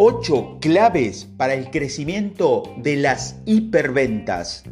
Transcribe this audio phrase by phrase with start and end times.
[0.00, 4.62] 8 claves para el crecimiento de las hiperventas.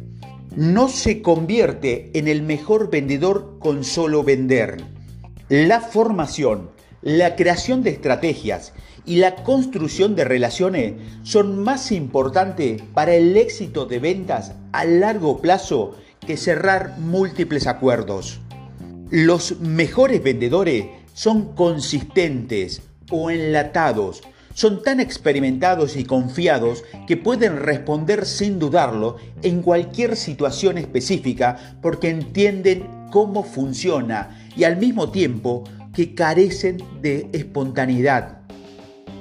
[0.55, 4.77] No se convierte en el mejor vendedor con solo vender.
[5.49, 8.71] La formación, la creación de estrategias
[9.05, 10.93] y la construcción de relaciones
[11.23, 18.39] son más importantes para el éxito de ventas a largo plazo que cerrar múltiples acuerdos.
[19.11, 24.23] Los mejores vendedores son consistentes o enlatados
[24.57, 32.09] son tan experimentados y confiados que pueden responder sin dudarlo en cualquier situación específica porque
[32.09, 38.39] entienden cómo funciona y al mismo tiempo que carecen de espontaneidad.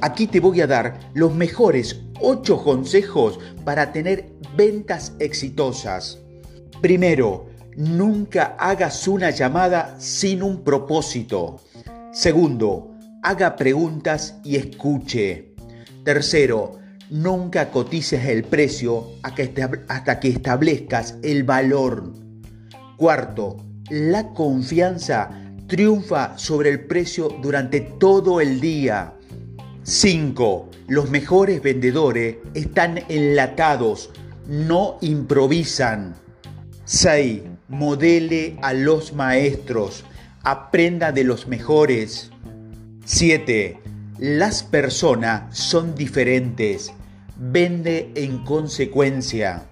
[0.01, 6.19] Aquí te voy a dar los mejores 8 consejos para tener ventas exitosas.
[6.81, 7.45] Primero,
[7.77, 11.61] nunca hagas una llamada sin un propósito.
[12.11, 12.96] Segundo,
[13.27, 15.53] haga preguntas y escuche.
[16.05, 16.79] Tercero,
[17.11, 22.13] nunca cotices el precio hasta que establezcas el valor.
[22.97, 23.57] Cuarto,
[23.91, 25.29] la confianza
[25.67, 29.15] triunfa sobre el precio durante todo el día.
[29.83, 30.71] 5.
[30.87, 34.11] Los mejores vendedores están enlatados,
[34.47, 36.15] no improvisan.
[36.85, 37.43] 6.
[37.67, 40.05] Modele a los maestros,
[40.45, 42.31] aprenda de los mejores.
[43.09, 43.79] 7.
[44.19, 46.93] Las personas son diferentes.
[47.39, 49.63] Vende en consecuencia.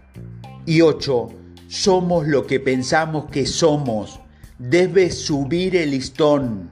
[0.67, 1.31] Y 8.
[1.67, 4.21] Somos lo que pensamos que somos.
[4.61, 6.71] Debes subir el listón.